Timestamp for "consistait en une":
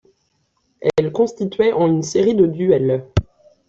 1.11-2.01